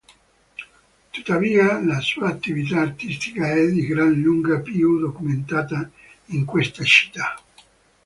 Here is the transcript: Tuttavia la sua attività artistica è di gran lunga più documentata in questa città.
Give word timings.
Tuttavia 1.13 1.79
la 1.79 1.99
sua 1.99 2.27
attività 2.27 2.81
artistica 2.81 3.51
è 3.51 3.67
di 3.67 3.85
gran 3.85 4.11
lunga 4.19 4.59
più 4.59 4.97
documentata 4.97 5.91
in 6.29 6.43
questa 6.43 6.83
città. 6.83 7.35